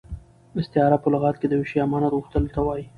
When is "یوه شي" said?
1.57-1.77